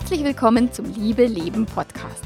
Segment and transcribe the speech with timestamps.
[0.00, 2.24] Herzlich willkommen zum Liebe Leben Podcast.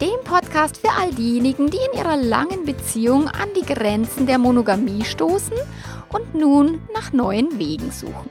[0.00, 5.04] Dem Podcast für all diejenigen, die in ihrer langen Beziehung an die Grenzen der Monogamie
[5.04, 5.56] stoßen
[6.08, 8.28] und nun nach neuen Wegen suchen.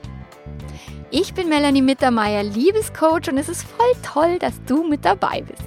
[1.10, 5.64] Ich bin Melanie Mittermeier, Liebescoach und es ist voll toll, dass du mit dabei bist.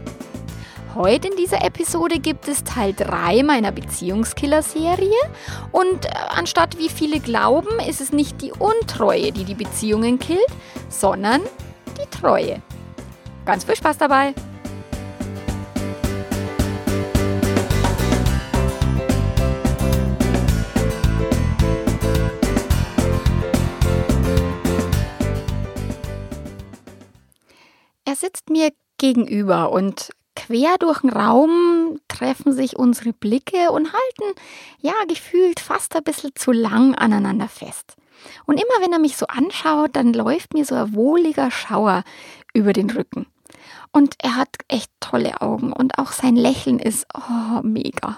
[0.93, 5.17] Heute in dieser Episode gibt es Teil 3 meiner Beziehungskiller-Serie
[5.71, 10.45] und äh, anstatt wie viele glauben, ist es nicht die Untreue, die die Beziehungen killt,
[10.89, 11.41] sondern
[11.97, 12.61] die Treue.
[13.45, 14.33] Ganz viel Spaß dabei!
[28.03, 34.39] Er sitzt mir gegenüber und quer durch den Raum treffen sich unsere Blicke und halten,
[34.79, 37.95] ja, gefühlt fast ein bisschen zu lang aneinander fest.
[38.45, 42.03] Und immer wenn er mich so anschaut, dann läuft mir so ein wohliger Schauer
[42.53, 43.27] über den Rücken.
[43.95, 48.17] Und er hat echt tolle Augen und auch sein Lächeln ist oh, mega.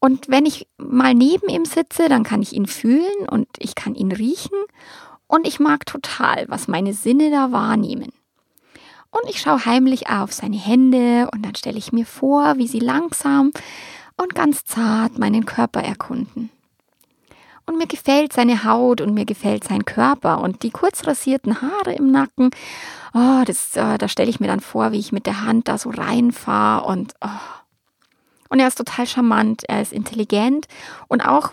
[0.00, 3.94] Und wenn ich mal neben ihm sitze, dann kann ich ihn fühlen und ich kann
[3.94, 4.58] ihn riechen
[5.28, 8.12] und ich mag total, was meine Sinne da wahrnehmen.
[9.12, 12.80] Und ich schaue heimlich auf seine Hände und dann stelle ich mir vor, wie sie
[12.80, 13.52] langsam
[14.16, 16.50] und ganz zart meinen Körper erkunden.
[17.66, 21.94] Und mir gefällt seine Haut und mir gefällt sein Körper und die kurz rasierten Haare
[21.94, 22.50] im Nacken.
[23.14, 25.78] Oh, das, äh, da stelle ich mir dann vor, wie ich mit der Hand da
[25.78, 27.28] so reinfahre und oh.
[28.50, 30.66] Und er ist total charmant, er ist intelligent
[31.08, 31.52] und auch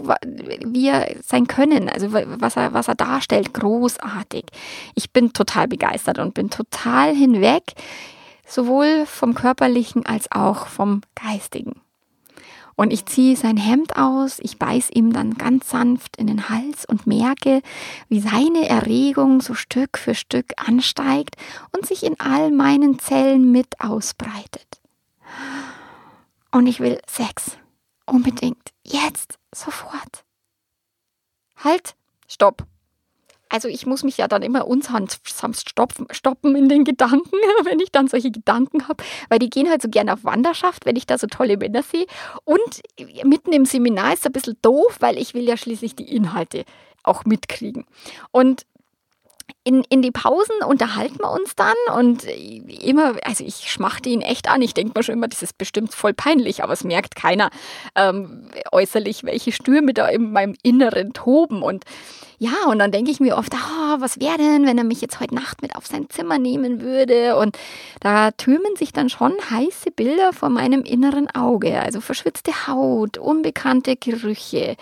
[0.64, 4.46] wie er sein Können, also was er, was er darstellt, großartig.
[4.94, 7.74] Ich bin total begeistert und bin total hinweg,
[8.46, 11.82] sowohl vom körperlichen als auch vom geistigen.
[12.82, 16.84] Und ich ziehe sein Hemd aus, ich beiß ihm dann ganz sanft in den Hals
[16.84, 17.62] und merke,
[18.10, 21.36] wie seine Erregung so Stück für Stück ansteigt
[21.74, 24.82] und sich in all meinen Zellen mit ausbreitet.
[26.50, 27.56] Und ich will Sex.
[28.08, 28.72] Unbedingt.
[28.84, 29.38] Jetzt.
[29.54, 30.26] Sofort.
[31.58, 31.94] Halt.
[32.28, 32.66] Stopp.
[33.52, 38.08] Also ich muss mich ja dann immer unsanft stoppen, in den Gedanken, wenn ich dann
[38.08, 41.28] solche Gedanken habe, weil die gehen halt so gerne auf Wanderschaft, wenn ich da so
[41.28, 42.06] tolle Männer sehe.
[42.46, 42.82] Und
[43.26, 46.64] mitten im Seminar ist es ein bisschen doof, weil ich will ja schließlich die Inhalte
[47.04, 47.86] auch mitkriegen.
[48.32, 48.66] Und
[49.64, 54.50] in, in die Pausen unterhalten wir uns dann und immer, also ich schmachte ihn echt
[54.50, 54.62] an.
[54.62, 57.50] Ich denke mir schon immer, das ist bestimmt voll peinlich, aber es merkt keiner
[57.96, 61.62] ähm, äußerlich, welche Stürme da in meinem Inneren toben.
[61.62, 61.86] Und
[62.40, 65.20] ja, und dann denke ich mir oft, oh, was wäre denn, wenn er mich jetzt
[65.20, 67.36] heute Nacht mit auf sein Zimmer nehmen würde?
[67.36, 67.56] Und
[68.00, 71.80] da türmen sich dann schon heiße Bilder vor meinem inneren Auge.
[71.80, 74.76] Also verschwitzte Haut, unbekannte Gerüche.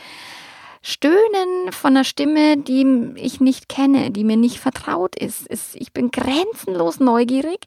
[0.82, 5.48] Stöhnen von einer Stimme, die ich nicht kenne, die mir nicht vertraut ist.
[5.76, 7.66] Ich bin grenzenlos neugierig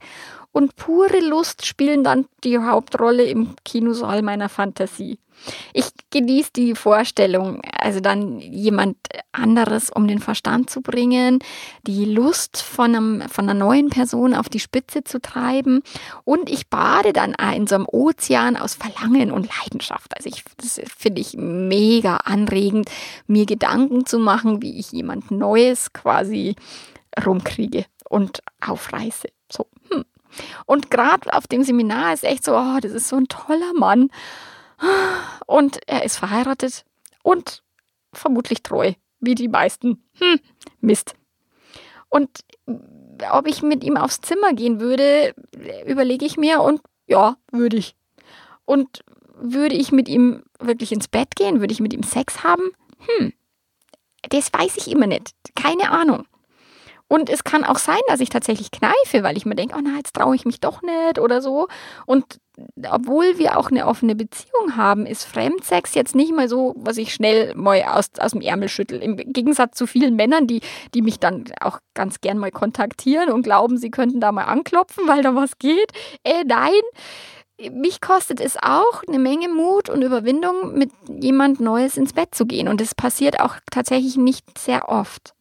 [0.53, 5.19] und pure Lust spielen dann die Hauptrolle im Kinosaal meiner Fantasie.
[5.73, 8.97] Ich genieße die Vorstellung, also dann jemand
[9.33, 11.39] anderes um den Verstand zu bringen,
[11.87, 15.83] die Lust von, einem, von einer neuen Person auf die Spitze zu treiben
[16.25, 20.17] und ich bade dann in so einem Ozean aus Verlangen und Leidenschaft.
[20.17, 22.91] Also ich, das finde ich mega anregend,
[23.27, 26.57] mir Gedanken zu machen, wie ich jemand Neues quasi
[27.25, 29.29] rumkriege und aufreiße.
[29.51, 30.05] So, hm.
[30.67, 34.11] Und gerade auf dem Seminar ist echt so, oh, das ist so ein toller Mann.
[35.47, 36.85] Und er ist verheiratet
[37.23, 37.63] und
[38.13, 40.05] vermutlich treu, wie die meisten.
[40.19, 40.41] Hm,
[40.81, 41.15] Mist.
[42.09, 42.45] Und
[43.31, 45.35] ob ich mit ihm aufs Zimmer gehen würde,
[45.87, 47.95] überlege ich mir und ja, würde ich.
[48.65, 49.05] Und
[49.35, 51.61] würde ich mit ihm wirklich ins Bett gehen?
[51.61, 52.71] Würde ich mit ihm Sex haben?
[52.99, 53.33] Hm,
[54.29, 55.35] das weiß ich immer nicht.
[55.55, 56.27] Keine Ahnung.
[57.13, 59.97] Und es kann auch sein, dass ich tatsächlich kneife, weil ich mir denke, oh nein,
[59.97, 61.69] jetzt traue ich mich doch nicht oder so.
[62.07, 62.41] Und
[62.89, 67.13] obwohl wir auch eine offene Beziehung haben, ist Fremdsex jetzt nicht mal so, was ich
[67.13, 69.03] schnell mal aus, aus dem Ärmel schüttel.
[69.03, 70.63] Im Gegensatz zu vielen Männern, die,
[70.95, 75.07] die mich dann auch ganz gern mal kontaktieren und glauben, sie könnten da mal anklopfen,
[75.07, 75.93] weil da was geht.
[76.25, 76.73] Äh, nein.
[77.73, 82.47] Mich kostet es auch eine Menge Mut und Überwindung, mit jemand Neues ins Bett zu
[82.47, 82.69] gehen.
[82.69, 85.35] Und es passiert auch tatsächlich nicht sehr oft.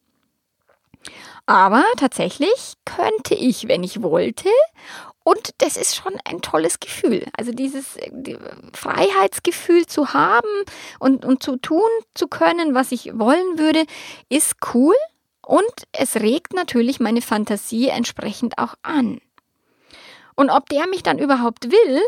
[1.46, 4.48] Aber tatsächlich könnte ich, wenn ich wollte.
[5.24, 7.26] Und das ist schon ein tolles Gefühl.
[7.36, 8.36] Also dieses die
[8.72, 10.48] Freiheitsgefühl zu haben
[10.98, 13.84] und, und zu tun zu können, was ich wollen würde,
[14.28, 14.94] ist cool.
[15.44, 19.20] Und es regt natürlich meine Fantasie entsprechend auch an.
[20.34, 22.00] Und ob der mich dann überhaupt will,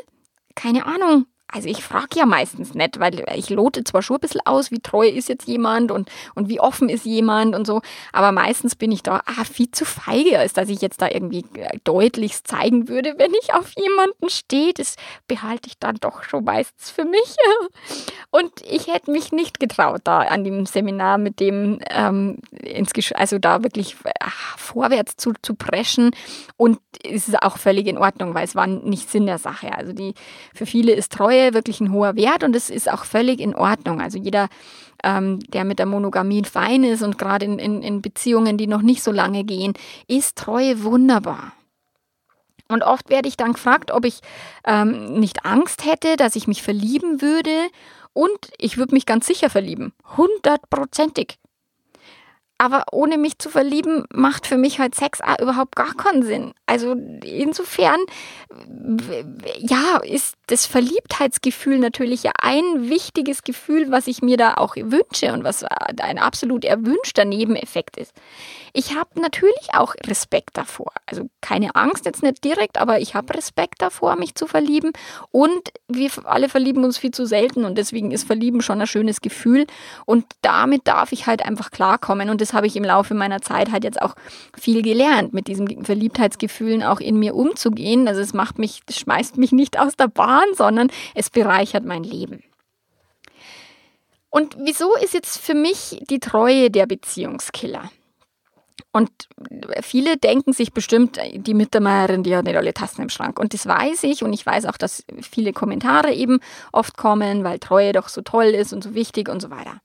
[0.55, 1.27] keine Ahnung.
[1.55, 4.81] Also ich frage ja meistens nicht, weil ich lote zwar schon ein bisschen aus, wie
[4.81, 7.81] treu ist jetzt jemand und, und wie offen ist jemand und so,
[8.13, 11.45] aber meistens bin ich da ah, viel zu feige, als dass ich jetzt da irgendwie
[11.55, 14.73] äh, deutlich zeigen würde, wenn ich auf jemanden stehe.
[14.75, 14.97] Das
[15.29, 17.37] behalte ich dann doch schon meistens für mich.
[18.31, 23.39] Und ich hätte mich nicht getraut, da an dem Seminar mit dem ähm, ins also
[23.39, 26.11] da wirklich ach, vorwärts zu, zu preschen.
[26.57, 29.73] Und es ist auch völlig in Ordnung, weil es war nicht Sinn der Sache.
[29.77, 30.15] Also die
[30.53, 34.01] für viele ist Treue wirklich ein hoher Wert und es ist auch völlig in Ordnung.
[34.01, 34.49] Also jeder,
[35.03, 38.83] ähm, der mit der Monogamie fein ist und gerade in, in, in Beziehungen, die noch
[38.83, 39.75] nicht so lange gehen,
[40.07, 41.53] ist Treue wunderbar.
[42.69, 44.21] Und oft werde ich dann gefragt, ob ich
[44.67, 47.69] ähm, nicht Angst hätte, dass ich mich verlieben würde
[48.15, 49.93] und ich würde mich ganz sicher verlieben.
[50.17, 51.39] Hundertprozentig.
[52.65, 56.55] Aber ohne mich zu verlieben, macht für mich halt Sex überhaupt gar keinen Sinn.
[56.65, 58.01] Also insofern,
[59.59, 65.35] ja, ist das Verliebtheitsgefühl natürlich ja ein wichtiges Gefühl, was ich mir da auch wünsche
[65.35, 68.15] und was ein absolut erwünschter Nebeneffekt ist.
[68.73, 70.91] Ich habe natürlich auch Respekt davor.
[71.05, 74.93] Also keine Angst jetzt nicht direkt, aber ich habe Respekt davor, mich zu verlieben.
[75.31, 79.21] Und wir alle verlieben uns viel zu selten und deswegen ist Verlieben schon ein schönes
[79.21, 79.67] Gefühl.
[80.07, 82.31] Und damit darf ich halt einfach klarkommen.
[82.31, 84.15] Und das habe ich im Laufe meiner Zeit halt jetzt auch
[84.59, 88.09] viel gelernt, mit diesen Verliebtheitsgefühlen auch in mir umzugehen.
[88.09, 92.43] Also es macht mich, schmeißt mich nicht aus der Bahn, sondern es bereichert mein Leben.
[94.31, 97.91] Und wieso ist jetzt für mich die Treue der Beziehungskiller?
[98.91, 99.11] Und
[99.83, 103.41] viele denken sich bestimmt, die Mittermeierin, die hat nicht alle Tassen im Schrank.
[103.41, 104.23] Und das weiß ich.
[104.23, 106.39] Und ich weiß auch, dass viele Kommentare eben
[106.73, 109.81] oft kommen, weil Treue doch so toll ist und so wichtig und so weiter.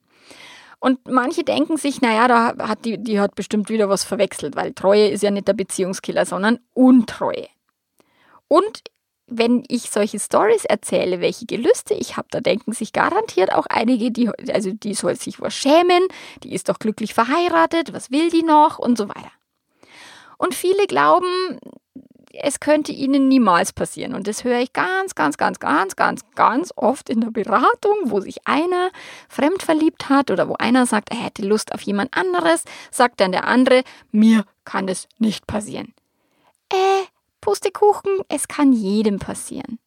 [0.79, 4.73] Und manche denken sich, naja, da hat die, die hat bestimmt wieder was verwechselt, weil
[4.73, 7.47] Treue ist ja nicht der Beziehungskiller, sondern Untreue.
[8.47, 8.83] Und
[9.27, 14.11] wenn ich solche Stories erzähle, welche Gelüste ich habe, da denken sich garantiert auch einige,
[14.11, 16.07] die, also die soll sich was schämen,
[16.43, 19.31] die ist doch glücklich verheiratet, was will die noch und so weiter.
[20.37, 21.59] Und viele glauben,
[22.33, 24.13] es könnte ihnen niemals passieren.
[24.13, 28.19] Und das höre ich ganz, ganz, ganz, ganz, ganz, ganz oft in der Beratung, wo
[28.19, 28.91] sich einer
[29.27, 33.31] fremd verliebt hat oder wo einer sagt, er hätte Lust auf jemand anderes, sagt dann
[33.31, 35.93] der andere, mir kann das nicht passieren.
[36.71, 37.05] Äh,
[37.41, 39.79] Pustekuchen, es kann jedem passieren.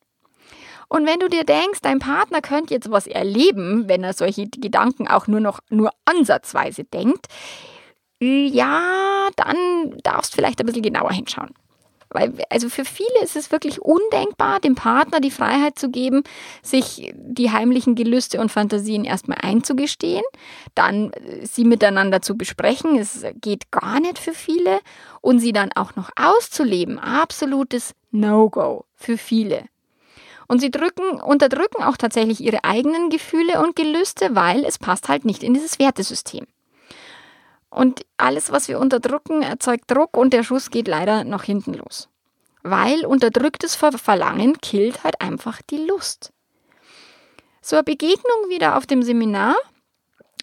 [0.88, 5.08] Und wenn du dir denkst, dein Partner könnte jetzt was erleben, wenn er solche Gedanken
[5.08, 7.28] auch nur noch nur ansatzweise denkt,
[8.20, 11.54] ja, dann darfst du vielleicht ein bisschen genauer hinschauen.
[12.12, 16.22] Weil, also für viele ist es wirklich undenkbar, dem Partner die Freiheit zu geben,
[16.62, 20.24] sich die heimlichen Gelüste und Fantasien erstmal einzugestehen,
[20.74, 22.96] dann äh, sie miteinander zu besprechen.
[22.98, 24.80] Es geht gar nicht für viele.
[25.20, 26.98] Und sie dann auch noch auszuleben.
[26.98, 29.66] Absolutes No-Go für viele.
[30.48, 35.24] Und sie drücken, unterdrücken auch tatsächlich ihre eigenen Gefühle und Gelüste, weil es passt halt
[35.24, 36.46] nicht in dieses Wertesystem.
[37.72, 42.10] Und alles, was wir unterdrücken, erzeugt Druck und der Schuss geht leider nach hinten los.
[42.62, 46.32] Weil unterdrücktes Verlangen killt halt einfach die Lust.
[47.62, 49.56] So eine Begegnung wieder auf dem Seminar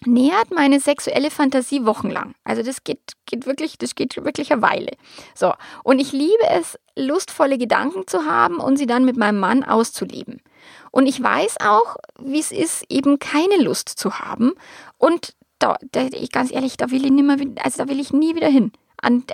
[0.04, 2.34] nähert meine sexuelle Fantasie wochenlang.
[2.42, 4.90] Also das geht, geht wirklich, das geht wirklich eine Weile.
[5.36, 5.54] So.
[5.84, 10.42] Und ich liebe es, lustvolle Gedanken zu haben und sie dann mit meinem Mann auszuleben.
[10.90, 14.54] Und ich weiß auch, wie es ist, eben keine Lust zu haben
[14.98, 18.34] und da, da ich ganz ehrlich, da will ich nimmer, also da will ich nie
[18.34, 18.72] wieder hin.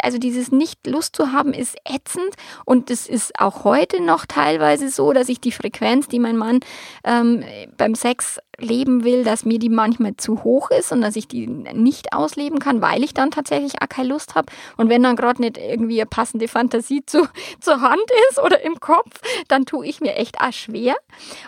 [0.03, 5.13] Also dieses Nicht-Lust zu haben ist ätzend und es ist auch heute noch teilweise so,
[5.13, 6.61] dass ich die Frequenz, die mein Mann
[7.03, 7.43] ähm,
[7.77, 11.47] beim Sex leben will, dass mir die manchmal zu hoch ist und dass ich die
[11.47, 14.53] nicht ausleben kann, weil ich dann tatsächlich auch keine Lust habe.
[14.77, 17.27] Und wenn dann gerade nicht irgendwie eine passende Fantasie zu,
[17.61, 20.95] zur Hand ist oder im Kopf, dann tue ich mir echt auch schwer.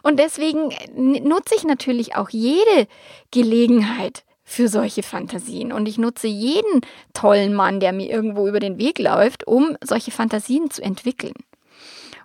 [0.02, 2.88] Und deswegen nutze ich natürlich auch jede
[3.30, 5.72] Gelegenheit, für solche Fantasien.
[5.72, 6.80] Und ich nutze jeden
[7.12, 11.34] tollen Mann, der mir irgendwo über den Weg läuft, um solche Fantasien zu entwickeln.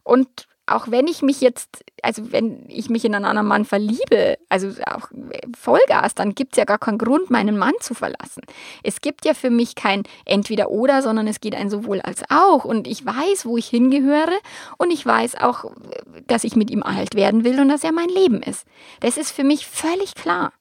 [0.03, 4.37] Und auch wenn ich mich jetzt, also wenn ich mich in einen anderen Mann verliebe,
[4.47, 5.09] also auch
[5.53, 8.43] Vollgas, dann gibt es ja gar keinen Grund, meinen Mann zu verlassen.
[8.83, 12.63] Es gibt ja für mich kein Entweder-Oder, sondern es geht ein sowohl als auch.
[12.63, 14.39] Und ich weiß, wo ich hingehöre
[14.77, 15.65] und ich weiß auch,
[16.27, 18.65] dass ich mit ihm alt werden will und dass er mein Leben ist.
[19.01, 20.53] Das ist für mich völlig klar.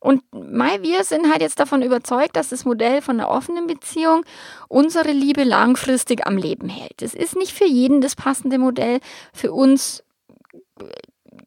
[0.00, 4.24] Und Mai, wir sind halt jetzt davon überzeugt, dass das Modell von einer offenen Beziehung
[4.68, 7.02] unsere Liebe langfristig am Leben hält.
[7.02, 9.00] Es ist nicht für jeden das passende Modell.
[9.32, 10.04] Für uns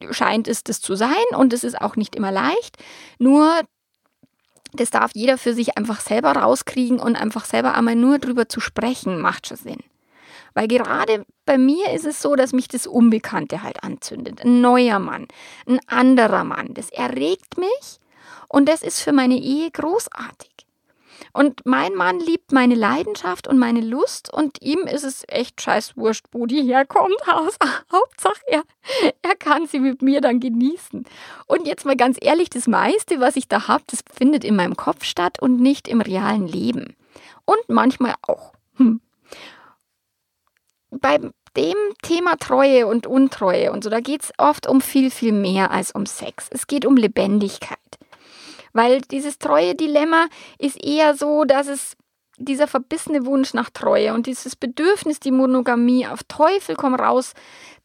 [0.09, 2.77] scheint es das zu sein und es ist auch nicht immer leicht.
[3.19, 3.61] Nur
[4.73, 8.59] das darf jeder für sich einfach selber rauskriegen und einfach selber einmal nur drüber zu
[8.59, 9.79] sprechen, macht schon Sinn.
[10.53, 14.41] Weil gerade bei mir ist es so, dass mich das Unbekannte halt anzündet.
[14.43, 15.27] Ein neuer Mann,
[15.65, 16.73] ein anderer Mann.
[16.73, 18.00] Das erregt mich
[18.51, 20.49] und das ist für meine Ehe großartig.
[21.31, 25.95] Und mein Mann liebt meine Leidenschaft und meine Lust und ihm ist es echt scheiß
[25.95, 27.15] wurscht, wo die herkommt.
[27.91, 28.63] Hauptsache, er,
[29.21, 31.05] er kann sie mit mir dann genießen.
[31.47, 34.75] Und jetzt mal ganz ehrlich, das meiste, was ich da habe, das findet in meinem
[34.75, 36.97] Kopf statt und nicht im realen Leben.
[37.45, 38.53] Und manchmal auch.
[38.75, 38.99] Hm.
[40.89, 41.19] Bei
[41.55, 45.71] dem Thema Treue und Untreue und so, da geht es oft um viel, viel mehr
[45.71, 46.49] als um Sex.
[46.51, 47.79] Es geht um Lebendigkeit.
[48.73, 51.95] Weil dieses Treue-Dilemma ist eher so, dass es
[52.37, 57.33] dieser verbissene Wunsch nach Treue und dieses Bedürfnis, die Monogamie auf Teufel komm raus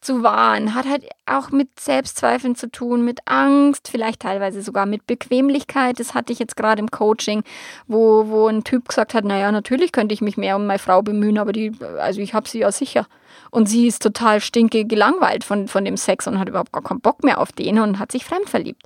[0.00, 5.07] zu wahren, hat halt auch mit Selbstzweifeln zu tun, mit Angst, vielleicht teilweise sogar mit
[5.07, 5.99] Bequemlichkeit.
[5.99, 7.43] Das hatte ich jetzt gerade im Coaching,
[7.87, 11.02] wo, wo ein Typ gesagt hat, naja, natürlich könnte ich mich mehr um meine Frau
[11.02, 13.07] bemühen, aber die, also ich habe sie ja sicher.
[13.50, 17.00] Und sie ist total stinke gelangweilt von, von dem Sex und hat überhaupt gar keinen
[17.00, 18.83] Bock mehr auf den und hat sich fremd verliebt.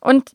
[0.00, 0.32] Und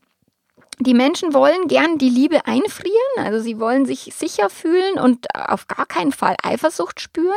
[0.78, 5.68] die Menschen wollen gern die Liebe einfrieren, also sie wollen sich sicher fühlen und auf
[5.68, 7.32] gar keinen Fall Eifersucht spüren,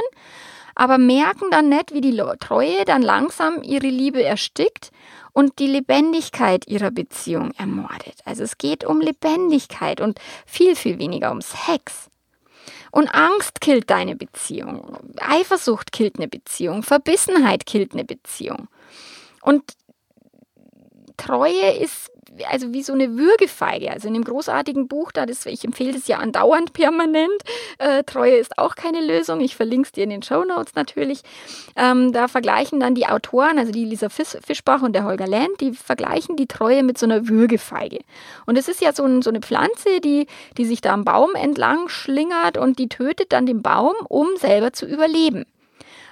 [0.73, 4.91] aber merken dann nicht, wie die Treue dann langsam ihre Liebe erstickt
[5.31, 8.15] und die Lebendigkeit ihrer Beziehung ermordet.
[8.25, 12.09] Also es geht um Lebendigkeit und viel, viel weniger um Sex.
[12.91, 18.69] Und Angst killt deine Beziehung, Eifersucht killt eine Beziehung, Verbissenheit killt eine Beziehung.
[19.41, 19.63] Und
[21.17, 22.11] Treue ist
[22.49, 23.91] also wie so eine Würgefeige.
[23.91, 27.41] Also in dem großartigen Buch, da das, ich empfehle das ja andauernd permanent.
[27.77, 29.41] Äh, Treue ist auch keine Lösung.
[29.41, 31.21] Ich verlinke es dir in den Show Notes natürlich.
[31.75, 35.73] Ähm, da vergleichen dann die Autoren, also die Lisa Fischbach und der Holger Land, die
[35.73, 37.99] vergleichen die Treue mit so einer Würgefeige.
[38.45, 40.27] Und es ist ja so, ein, so eine Pflanze, die,
[40.57, 44.73] die sich da am Baum entlang schlingert und die tötet dann den Baum, um selber
[44.73, 45.45] zu überleben.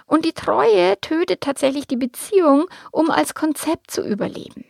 [0.05, 4.65] Und die Treue tötet tatsächlich die Beziehung, um als Konzept zu überleben.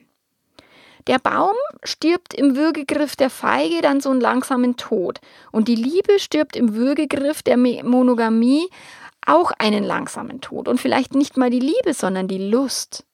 [1.07, 5.19] Der Baum stirbt im Würgegriff der Feige dann so einen langsamen Tod.
[5.51, 8.69] Und die Liebe stirbt im Würgegriff der Monogamie
[9.25, 10.67] auch einen langsamen Tod.
[10.67, 13.05] Und vielleicht nicht mal die Liebe, sondern die Lust.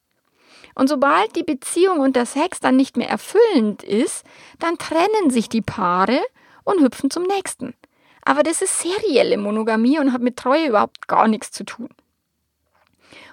[0.75, 4.24] Und sobald die Beziehung und der Sex dann nicht mehr erfüllend ist,
[4.60, 6.19] dann trennen sich die Paare
[6.63, 7.74] und hüpfen zum nächsten.
[8.24, 11.89] Aber das ist serielle Monogamie und hat mit Treue überhaupt gar nichts zu tun.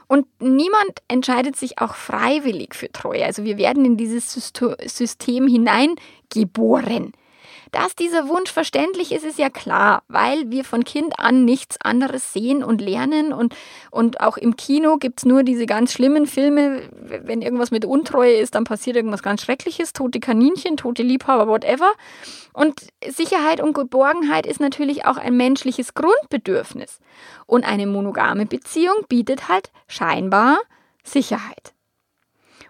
[0.08, 3.24] Und niemand entscheidet sich auch freiwillig für Treue.
[3.24, 7.12] Also wir werden in dieses System hineingeboren.
[7.72, 12.32] Dass dieser Wunsch verständlich ist, ist ja klar, weil wir von Kind an nichts anderes
[12.32, 13.54] sehen und lernen und,
[13.90, 18.34] und auch im Kino gibt es nur diese ganz schlimmen Filme, wenn irgendwas mit Untreue
[18.34, 21.92] ist, dann passiert irgendwas ganz Schreckliches, tote Kaninchen, tote Liebhaber, whatever.
[22.52, 27.00] Und Sicherheit und Geborgenheit ist natürlich auch ein menschliches Grundbedürfnis.
[27.46, 30.58] Und eine monogame Beziehung bietet halt scheinbar
[31.04, 31.75] Sicherheit.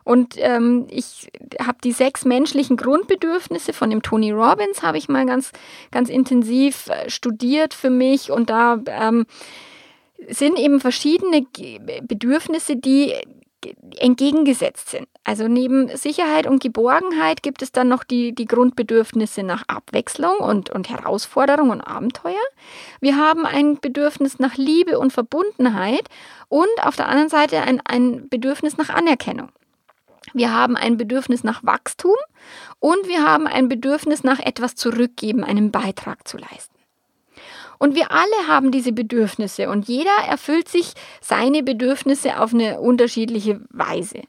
[0.07, 1.29] Und ähm, ich
[1.61, 5.51] habe die sechs menschlichen Grundbedürfnisse von dem Tony Robbins, habe ich mal ganz,
[5.91, 8.31] ganz intensiv äh, studiert für mich.
[8.31, 9.27] Und da ähm,
[10.29, 11.45] sind eben verschiedene
[12.03, 13.15] Bedürfnisse, die
[13.99, 15.09] entgegengesetzt sind.
[15.25, 20.71] Also neben Sicherheit und Geborgenheit gibt es dann noch die, die Grundbedürfnisse nach Abwechslung und,
[20.71, 22.35] und Herausforderung und Abenteuer.
[23.01, 26.09] Wir haben ein Bedürfnis nach Liebe und Verbundenheit
[26.47, 29.49] und auf der anderen Seite ein, ein Bedürfnis nach Anerkennung.
[30.37, 32.14] Wir haben ein Bedürfnis nach Wachstum
[32.78, 36.76] und wir haben ein Bedürfnis nach etwas zurückgeben, einen Beitrag zu leisten.
[37.78, 43.62] Und wir alle haben diese Bedürfnisse und jeder erfüllt sich seine Bedürfnisse auf eine unterschiedliche
[43.71, 44.25] Weise.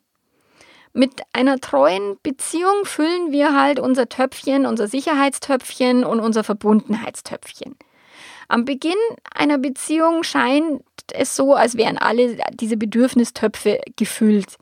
[0.93, 7.75] Mit einer treuen Beziehung füllen wir halt unser Töpfchen, unser Sicherheitstöpfchen und unser Verbundenheitstöpfchen.
[8.47, 8.95] Am Beginn
[9.35, 14.57] einer Beziehung scheint es so, als wären alle diese Bedürfnistöpfe gefüllt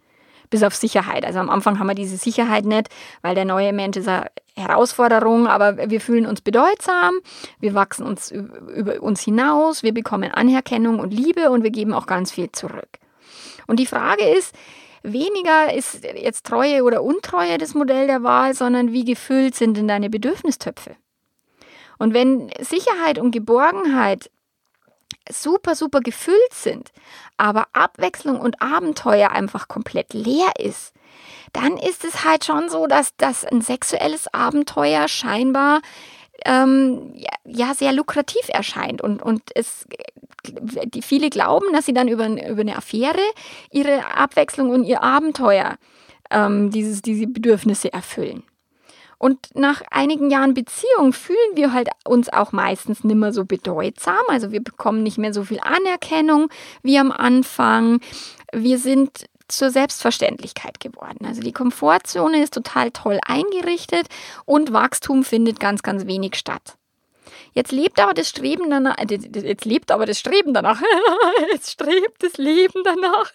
[0.50, 1.26] bis auf Sicherheit.
[1.26, 2.90] Also am Anfang haben wir diese Sicherheit nicht,
[3.22, 7.16] weil der neue Mensch ist eine Herausforderung, aber wir fühlen uns bedeutsam,
[7.60, 12.08] wir wachsen uns über uns hinaus, wir bekommen Anerkennung und Liebe und wir geben auch
[12.08, 13.00] ganz viel zurück.
[13.68, 14.56] Und die Frage ist,
[15.04, 19.88] weniger ist jetzt Treue oder Untreue das Modell der Wahl, sondern wie gefüllt sind denn
[19.88, 20.96] deine Bedürfnistöpfe?
[21.98, 24.30] Und wenn Sicherheit und Geborgenheit
[25.30, 26.92] super, super gefüllt sind,
[27.38, 30.94] aber Abwechslung und Abenteuer einfach komplett leer ist,
[31.54, 35.82] dann ist es halt schon so, dass, dass ein sexuelles Abenteuer scheinbar
[36.44, 39.02] ähm, ja, ja, sehr lukrativ erscheint.
[39.02, 39.86] Und, und es,
[40.46, 43.22] die, viele glauben, dass sie dann über, über eine Affäre
[43.72, 45.78] ihre Abwechslung und ihr Abenteuer,
[46.30, 48.44] ähm, dieses, diese Bedürfnisse erfüllen.
[49.26, 54.22] Und nach einigen Jahren Beziehung fühlen wir halt uns auch meistens nimmer so bedeutsam.
[54.28, 56.52] Also wir bekommen nicht mehr so viel Anerkennung
[56.84, 58.02] wie am Anfang.
[58.54, 61.26] Wir sind zur Selbstverständlichkeit geworden.
[61.26, 64.10] Also die Komfortzone ist total toll eingerichtet
[64.46, 66.76] und Wachstum findet ganz, ganz wenig statt.
[67.54, 70.80] Jetzt lebt aber das Streben danach, äh, jetzt lebt aber das Streben danach,
[71.52, 73.32] jetzt strebt das Leben danach,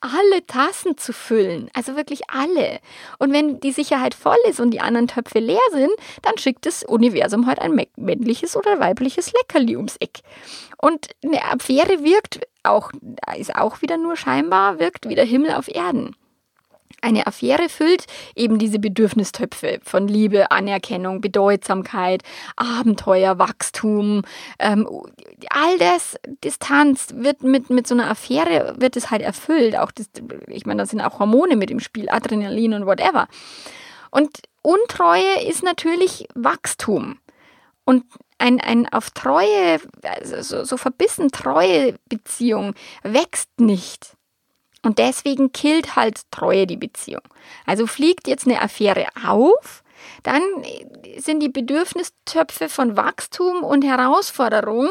[0.00, 1.70] alle Tassen zu füllen.
[1.74, 2.80] Also wirklich alle.
[3.18, 5.92] Und wenn die Sicherheit voll ist und die anderen Töpfe leer sind,
[6.22, 10.20] dann schickt das Universum halt ein männliches oder weibliches Leckerli ums Eck.
[10.78, 12.90] Und eine Affäre wirkt auch,
[13.36, 16.16] ist auch wieder nur scheinbar, wirkt wie der Himmel auf Erden.
[17.02, 18.06] Eine Affäre füllt
[18.36, 22.22] eben diese Bedürfnistöpfe von Liebe, Anerkennung, Bedeutsamkeit,
[22.56, 24.22] Abenteuer, Wachstum,
[24.58, 24.88] ähm,
[25.50, 29.76] all das, Distanz wird mit, mit so einer Affäre wird es halt erfüllt.
[29.76, 30.08] Auch das,
[30.46, 33.26] ich meine, da sind auch Hormone mit im Spiel, Adrenalin und whatever.
[34.10, 37.18] Und Untreue ist natürlich Wachstum.
[37.84, 38.04] Und
[38.38, 44.16] ein, ein auf Treue, also so, so verbissen treue Beziehung wächst nicht.
[44.82, 47.22] Und deswegen killt halt Treue die Beziehung.
[47.66, 49.82] Also fliegt jetzt eine Affäre auf,
[50.22, 50.42] dann
[51.16, 54.90] sind die Bedürfnistöpfe von Wachstum und Herausforderung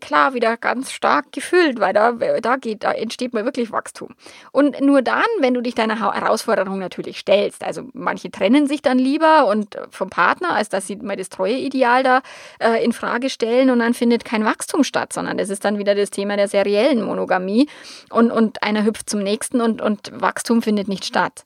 [0.00, 4.14] klar wieder ganz stark gefüllt, weil da, da geht, da entsteht mal wirklich Wachstum.
[4.52, 8.98] Und nur dann, wenn du dich deiner Herausforderung natürlich stellst, also manche trennen sich dann
[8.98, 12.22] lieber und äh, vom Partner, als dass sie mal das Treueideal da
[12.58, 15.94] äh, in Frage stellen und dann findet kein Wachstum statt, sondern das ist dann wieder
[15.94, 17.68] das Thema der seriellen Monogamie
[18.10, 21.44] und, und einer hüpft zum nächsten und, und Wachstum findet nicht statt.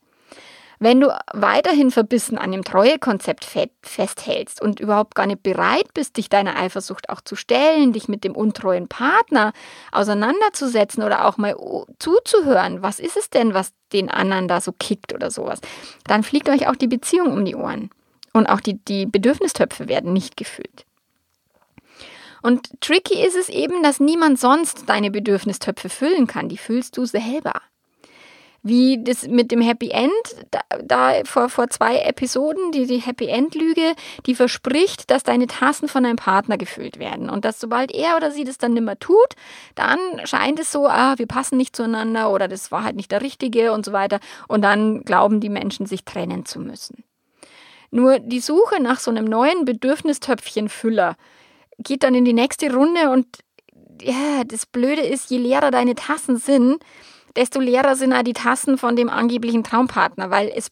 [0.84, 3.46] Wenn du weiterhin verbissen an dem Treuekonzept
[3.80, 8.22] festhältst und überhaupt gar nicht bereit bist, dich deiner Eifersucht auch zu stellen, dich mit
[8.22, 9.54] dem untreuen Partner
[9.92, 11.56] auseinanderzusetzen oder auch mal
[11.98, 15.62] zuzuhören, was ist es denn, was den anderen da so kickt oder sowas,
[16.06, 17.88] dann fliegt euch auch die Beziehung um die Ohren.
[18.34, 20.84] Und auch die, die Bedürfnistöpfe werden nicht gefüllt.
[22.42, 26.50] Und tricky ist es eben, dass niemand sonst deine Bedürfnistöpfe füllen kann.
[26.50, 27.62] Die füllst du selber
[28.64, 30.10] wie das mit dem Happy End,
[30.50, 33.94] da, da vor, vor zwei Episoden, die, die Happy End-Lüge,
[34.24, 37.28] die verspricht, dass deine Tassen von deinem Partner gefüllt werden.
[37.28, 39.34] Und dass sobald er oder sie das dann nimmer tut,
[39.74, 43.20] dann scheint es so, ah, wir passen nicht zueinander oder das war halt nicht der
[43.20, 44.18] Richtige und so weiter.
[44.48, 47.04] Und dann glauben die Menschen, sich trennen zu müssen.
[47.90, 51.16] Nur die Suche nach so einem neuen Bedürfnistöpfchenfüller
[51.78, 53.26] geht dann in die nächste Runde und
[54.00, 56.82] ja, das Blöde ist, je leerer deine Tassen sind,
[57.36, 60.70] desto leerer sind auch die Tassen von dem angeblichen Traumpartner, weil es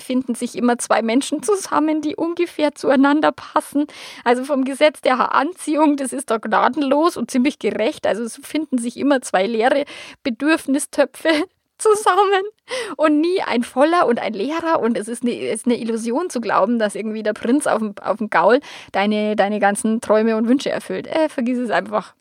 [0.00, 3.86] finden sich immer zwei Menschen zusammen, die ungefähr zueinander passen.
[4.24, 8.06] Also vom Gesetz der Anziehung, das ist da gnadenlos und ziemlich gerecht.
[8.06, 9.84] Also es finden sich immer zwei leere
[10.22, 11.28] Bedürfnistöpfe
[11.78, 12.42] zusammen
[12.96, 14.80] und nie ein voller und ein leerer.
[14.80, 17.94] Und es ist eine, ist eine Illusion zu glauben, dass irgendwie der Prinz auf dem,
[18.02, 18.60] auf dem Gaul
[18.92, 21.06] deine, deine ganzen Träume und Wünsche erfüllt.
[21.06, 22.14] Äh, vergiss es einfach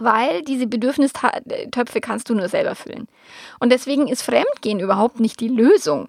[0.00, 3.08] weil diese Bedürfnistöpfe kannst du nur selber füllen.
[3.58, 6.08] Und deswegen ist Fremdgehen überhaupt nicht die Lösung.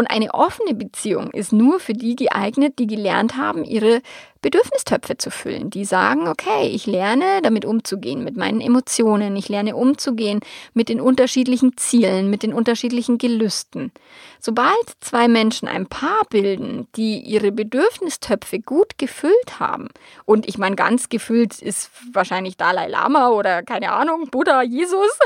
[0.00, 4.00] Und eine offene Beziehung ist nur für die geeignet, die gelernt haben, ihre
[4.40, 9.76] Bedürfnistöpfe zu füllen, die sagen, okay, ich lerne damit umzugehen, mit meinen Emotionen, ich lerne
[9.76, 10.40] umzugehen
[10.72, 13.92] mit den unterschiedlichen Zielen, mit den unterschiedlichen Gelüsten.
[14.38, 19.88] Sobald zwei Menschen ein Paar bilden, die ihre Bedürfnistöpfe gut gefüllt haben,
[20.24, 25.18] und ich meine, ganz gefüllt ist wahrscheinlich Dalai Lama oder keine Ahnung, Buddha, Jesus,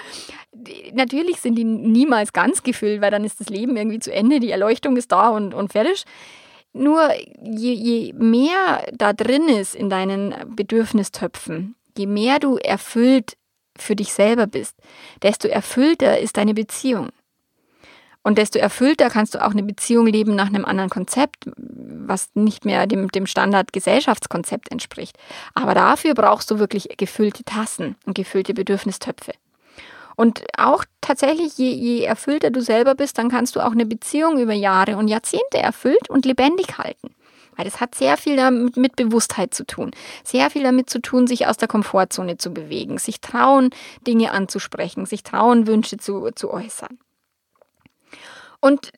[0.94, 4.50] natürlich sind die niemals ganz gefüllt, weil dann ist das Leben irgendwie zu Ende, die
[4.50, 6.04] Erleuchtung ist da und, und fertig.
[6.72, 7.10] Nur
[7.42, 13.36] je, je mehr da drin ist in deinen Bedürfnistöpfen, je mehr du erfüllt
[13.76, 14.76] für dich selber bist,
[15.22, 17.10] desto erfüllter ist deine Beziehung.
[18.24, 22.64] Und desto erfüllter kannst du auch eine Beziehung leben nach einem anderen Konzept, was nicht
[22.64, 25.18] mehr dem, dem Standard-Gesellschaftskonzept entspricht.
[25.54, 29.32] Aber dafür brauchst du wirklich gefüllte Tassen und gefüllte Bedürfnistöpfe.
[30.16, 34.38] Und auch tatsächlich, je, je erfüllter du selber bist, dann kannst du auch eine Beziehung
[34.38, 37.14] über Jahre und Jahrzehnte erfüllt und lebendig halten.
[37.56, 39.90] Weil das hat sehr viel damit mit Bewusstheit zu tun.
[40.24, 43.70] Sehr viel damit zu tun, sich aus der Komfortzone zu bewegen, sich trauen,
[44.06, 46.98] Dinge anzusprechen, sich trauen, Wünsche zu, zu äußern.
[48.60, 48.92] Und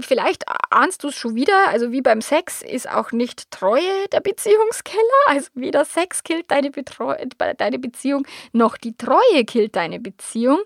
[0.00, 4.20] vielleicht ahnst du es schon wieder, also wie beim Sex ist auch nicht Treue der
[4.20, 5.00] Beziehungskeller.
[5.26, 7.16] Also weder Sex killt deine, Betreu
[7.58, 10.58] deine Beziehung, noch die Treue killt deine Beziehung.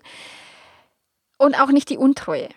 [1.37, 2.49] Und auch nicht die Untreue.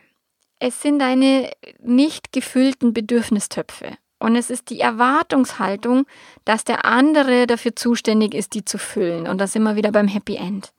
[0.59, 3.97] Es sind deine nicht gefüllten Bedürfnistöpfe.
[4.19, 6.07] Und es ist die Erwartungshaltung,
[6.45, 9.27] dass der andere dafür zuständig ist, die zu füllen.
[9.27, 10.73] Und da sind wir wieder beim Happy End.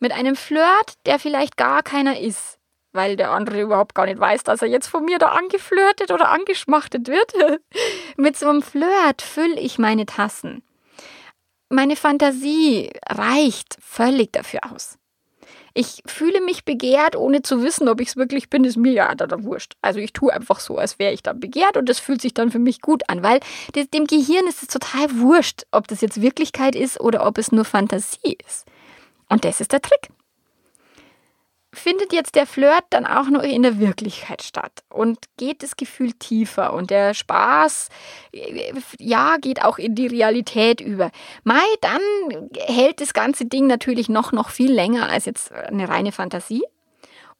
[0.00, 2.57] Mit einem Flirt, der vielleicht gar keiner ist,
[2.98, 6.30] weil der andere überhaupt gar nicht weiß, dass er jetzt von mir da angeflirtet oder
[6.30, 7.32] angeschmachtet wird.
[8.16, 10.64] Mit so einem Flirt fülle ich meine Tassen.
[11.68, 14.98] Meine Fantasie reicht völlig dafür aus.
[15.74, 19.14] Ich fühle mich begehrt, ohne zu wissen, ob ich es wirklich bin, ist mir ja
[19.14, 19.74] da, wurscht.
[19.80, 22.50] Also ich tue einfach so, als wäre ich dann begehrt und das fühlt sich dann
[22.50, 23.38] für mich gut an, weil
[23.94, 27.64] dem Gehirn ist es total wurscht, ob das jetzt Wirklichkeit ist oder ob es nur
[27.64, 28.66] Fantasie ist.
[29.28, 30.08] Und das ist der Trick
[31.78, 36.12] findet jetzt der Flirt dann auch noch in der Wirklichkeit statt und geht das Gefühl
[36.12, 37.88] tiefer und der Spaß,
[38.98, 41.10] ja, geht auch in die Realität über.
[41.44, 42.00] Mai, dann
[42.56, 46.62] hält das ganze Ding natürlich noch, noch viel länger als jetzt eine reine Fantasie.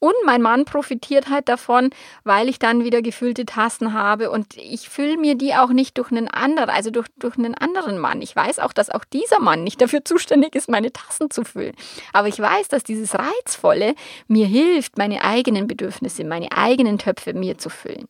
[0.00, 1.90] Und mein Mann profitiert halt davon,
[2.22, 6.12] weil ich dann wieder gefüllte Tassen habe und ich fülle mir die auch nicht durch
[6.12, 8.22] einen anderen, also durch, durch einen anderen Mann.
[8.22, 11.74] Ich weiß auch, dass auch dieser Mann nicht dafür zuständig ist, meine Tassen zu füllen.
[12.12, 13.94] Aber ich weiß, dass dieses Reizvolle
[14.28, 18.08] mir hilft, meine eigenen Bedürfnisse, meine eigenen Töpfe mir zu füllen.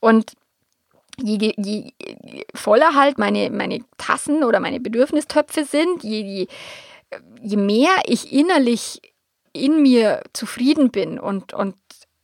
[0.00, 0.32] Und
[1.18, 6.46] Je, je, je, voller halt meine, meine Tassen oder meine Bedürfnistöpfe sind, je, je,
[7.40, 9.00] je mehr ich innerlich
[9.64, 11.76] in mir zufrieden bin und, und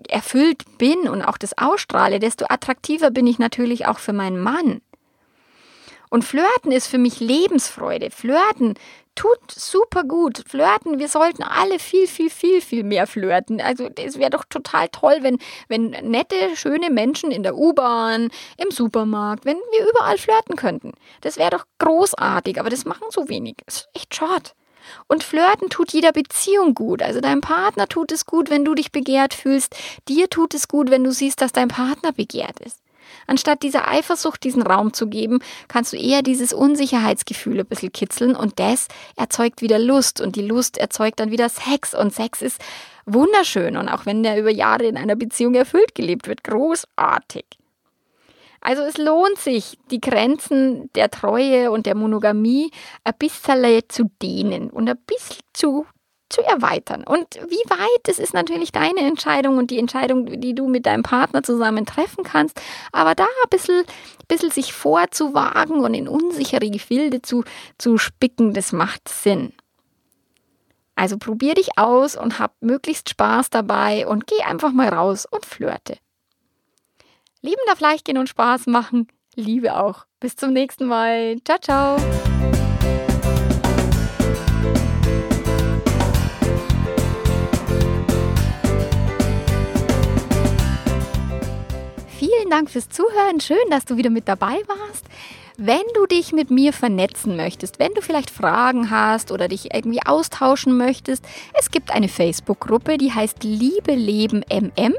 [0.09, 4.81] erfüllt bin und auch das ausstrahle, desto attraktiver bin ich natürlich auch für meinen Mann.
[6.11, 8.11] Und Flirten ist für mich Lebensfreude.
[8.11, 8.75] Flirten
[9.15, 10.45] tut super gut.
[10.47, 13.63] Flirten, wir sollten alle viel, viel, viel, viel mehr flirten.
[13.63, 18.71] Also es wäre doch total toll, wenn, wenn nette, schöne Menschen in der U-Bahn, im
[18.71, 20.93] Supermarkt, wenn wir überall flirten könnten.
[21.23, 23.57] Das wäre doch großartig, aber das machen so wenig.
[23.65, 24.51] Das ist echt schade.
[25.09, 27.03] Und Flirten tut jeder Beziehung gut.
[27.03, 29.77] Also deinem Partner tut es gut, wenn du dich begehrt fühlst.
[30.09, 32.79] Dir tut es gut, wenn du siehst, dass dein Partner begehrt ist.
[33.27, 38.35] Anstatt dieser Eifersucht diesen Raum zu geben, kannst du eher dieses Unsicherheitsgefühl ein bisschen kitzeln
[38.35, 42.61] und das erzeugt wieder Lust und die Lust erzeugt dann wieder Sex und Sex ist
[43.07, 47.45] wunderschön und auch wenn der über Jahre in einer Beziehung erfüllt gelebt wird, großartig.
[48.63, 52.71] Also es lohnt sich, die Grenzen der Treue und der Monogamie
[53.03, 55.85] ein bisschen zu dehnen und ein bisschen zu,
[56.31, 57.03] zu erweitern.
[57.03, 61.03] Und wie weit, das ist natürlich deine Entscheidung und die Entscheidung, die du mit deinem
[61.03, 62.63] Partner zusammen treffen kannst.
[62.93, 63.83] Aber da ein bisschen,
[64.29, 67.43] bisschen sich vorzuwagen und in unsichere Gefilde zu,
[67.79, 69.53] zu spicken, das macht Sinn.
[70.95, 75.45] Also probier dich aus und hab möglichst Spaß dabei und geh einfach mal raus und
[75.45, 75.97] flirte.
[77.45, 79.09] Lieben darf leicht gehen und Spaß machen.
[79.35, 80.07] Liebe auch.
[80.21, 81.39] Bis zum nächsten Mal.
[81.45, 81.97] Ciao, ciao.
[92.17, 93.41] Vielen Dank fürs Zuhören.
[93.41, 95.07] Schön, dass du wieder mit dabei warst.
[95.57, 100.01] Wenn du dich mit mir vernetzen möchtest, wenn du vielleicht Fragen hast oder dich irgendwie
[100.07, 101.25] austauschen möchtest,
[101.59, 104.95] es gibt eine Facebook-Gruppe, die heißt Liebe Leben MM.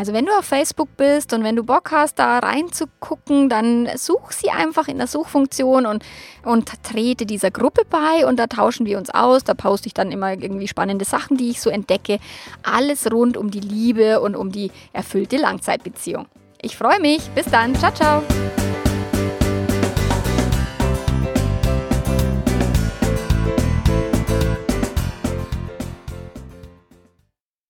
[0.00, 4.30] Also wenn du auf Facebook bist und wenn du Bock hast, da reinzugucken, dann such
[4.30, 6.02] sie einfach in der Suchfunktion und,
[6.42, 9.44] und trete dieser Gruppe bei und da tauschen wir uns aus.
[9.44, 12.18] Da poste ich dann immer irgendwie spannende Sachen, die ich so entdecke.
[12.62, 16.24] Alles rund um die Liebe und um die erfüllte Langzeitbeziehung.
[16.62, 17.20] Ich freue mich.
[17.34, 17.74] Bis dann.
[17.74, 18.22] Ciao, ciao.